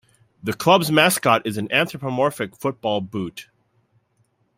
[0.41, 3.49] The club's mascot is an anthropomorphic football boot.